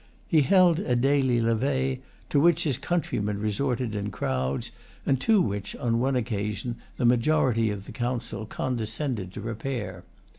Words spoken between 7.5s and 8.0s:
of the